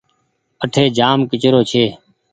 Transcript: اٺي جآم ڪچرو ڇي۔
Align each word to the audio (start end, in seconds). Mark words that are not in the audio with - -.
اٺي 0.63 0.83
جآم 0.97 1.19
ڪچرو 1.29 1.61
ڇي۔ 1.69 1.85